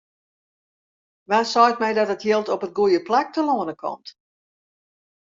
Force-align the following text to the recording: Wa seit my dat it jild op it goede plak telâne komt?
Wa 1.29 1.41
seit 1.51 1.77
my 1.81 1.91
dat 1.97 2.13
it 2.15 2.23
jild 2.27 2.47
op 2.55 2.65
it 2.67 2.75
goede 2.77 2.99
plak 3.07 3.27
telâne 3.33 3.75
komt? 3.83 4.07